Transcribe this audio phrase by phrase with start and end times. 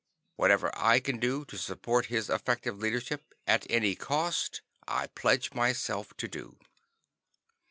[0.35, 6.15] Whatever I can do to support his effective leadership, at any cost, I pledge myself
[6.17, 6.57] to do."